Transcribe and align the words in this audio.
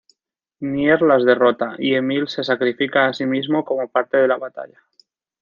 Nier 0.61 0.99
las 1.03 1.23
derrota, 1.25 1.75
y 1.77 1.93
Emil 1.93 2.27
se 2.27 2.43
sacrifica 2.43 3.05
así 3.05 3.23
mismo 3.27 3.63
como 3.63 3.87
parte 3.87 4.17
de 4.17 4.27
la 4.27 4.37
batalla. 4.37 4.81